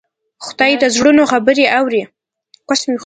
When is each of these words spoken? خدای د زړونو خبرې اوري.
خدای 0.45 0.73
د 0.81 0.83
زړونو 0.95 1.23
خبرې 1.31 1.65
اوري. 1.79 2.03